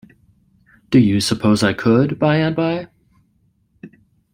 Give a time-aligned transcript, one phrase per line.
[0.89, 2.89] Do you suppose I could, by and by?